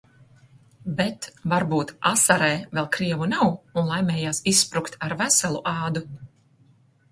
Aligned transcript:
"Bet, 1.01 1.27
varbūt 1.53 1.91
Asarē 2.11 2.47
vēl 2.79 2.89
krievu 2.97 3.29
nav 3.35 3.51
un 3.83 3.93
laimējās 3.93 4.43
izsprukt 4.55 5.01
"ar 5.11 5.17
veselu 5.23 5.65
ādu"." 5.77 6.07